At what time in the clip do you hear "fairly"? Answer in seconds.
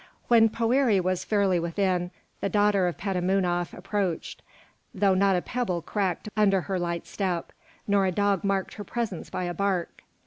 1.23-1.59